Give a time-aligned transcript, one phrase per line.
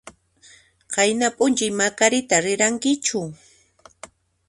[0.93, 3.19] Qayna p'unchay Macarita rirankichu?